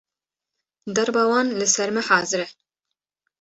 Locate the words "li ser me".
1.59-2.01